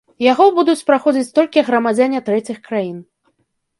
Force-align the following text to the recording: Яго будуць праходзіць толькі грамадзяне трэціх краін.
Яго 0.31 0.45
будуць 0.55 0.81
праходзіць 0.87 1.33
толькі 1.39 1.65
грамадзяне 1.67 2.25
трэціх 2.31 2.57
краін. 2.67 2.97